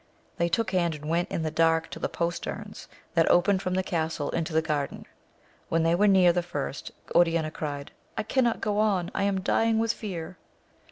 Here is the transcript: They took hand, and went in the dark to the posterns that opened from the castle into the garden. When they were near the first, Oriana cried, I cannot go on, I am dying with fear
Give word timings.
They 0.37 0.49
took 0.49 0.71
hand, 0.71 0.95
and 0.95 1.05
went 1.05 1.29
in 1.29 1.43
the 1.43 1.51
dark 1.51 1.91
to 1.91 1.99
the 1.99 2.09
posterns 2.09 2.87
that 3.13 3.29
opened 3.29 3.61
from 3.61 3.75
the 3.75 3.83
castle 3.83 4.31
into 4.31 4.51
the 4.51 4.59
garden. 4.63 5.05
When 5.69 5.83
they 5.83 5.93
were 5.93 6.07
near 6.07 6.33
the 6.33 6.41
first, 6.41 6.89
Oriana 7.13 7.51
cried, 7.51 7.91
I 8.17 8.23
cannot 8.23 8.61
go 8.61 8.79
on, 8.79 9.11
I 9.13 9.21
am 9.25 9.41
dying 9.41 9.77
with 9.77 9.93
fear 9.93 10.37